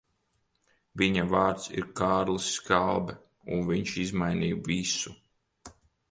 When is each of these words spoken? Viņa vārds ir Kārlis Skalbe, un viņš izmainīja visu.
Viņa 0.99 1.25
vārds 1.33 1.67
ir 1.73 1.83
Kārlis 1.99 2.47
Skalbe, 2.53 3.15
un 3.57 3.61
viņš 3.67 3.93
izmainīja 4.05 4.57
visu. 4.71 5.13